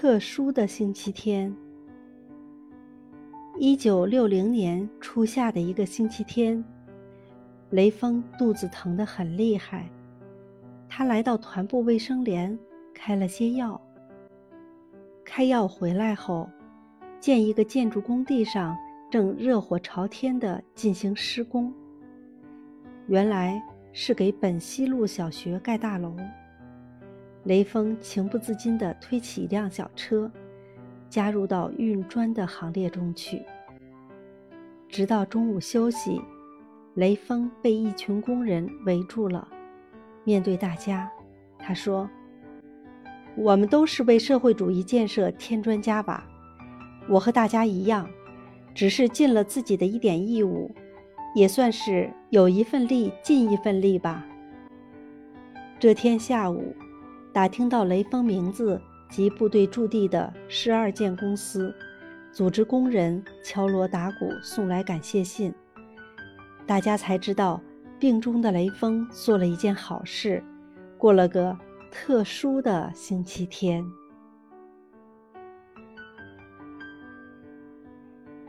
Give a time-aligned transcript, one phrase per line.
[0.00, 1.52] 特殊的星期天。
[3.58, 6.64] 一九六零年初夏的一个星期天，
[7.70, 9.90] 雷锋肚子疼得很厉害，
[10.88, 12.56] 他来到团部卫生连
[12.94, 13.80] 开了些药。
[15.24, 16.48] 开药回来后，
[17.18, 18.78] 见一个建筑工地上
[19.10, 21.74] 正热火朝天地进行施工。
[23.08, 23.60] 原来
[23.92, 26.14] 是给本溪路小学盖大楼。
[27.48, 30.30] 雷锋情不自禁地推起一辆小车，
[31.08, 33.42] 加入到运砖的行列中去。
[34.86, 36.20] 直到中午休息，
[36.92, 39.48] 雷锋被一群工人围住了。
[40.24, 41.10] 面对大家，
[41.58, 42.06] 他说。
[43.34, 46.22] 我们都是为社会主义建设添砖加瓦，
[47.08, 48.06] 我和大家一样，
[48.74, 50.70] 只是尽了自己的一点义务，
[51.34, 54.26] 也算是有一份力尽一份力吧。
[55.78, 56.74] 这天下午，
[57.32, 61.74] 打听到雷锋名字及部队驻地的十二建公司，
[62.32, 65.54] 组织工人敲锣打鼓送来感谢信，
[66.66, 67.60] 大家才知道
[67.98, 70.42] 病中的雷锋做了一件好事，
[70.96, 71.56] 过了个。
[71.90, 73.82] 特殊的星期天。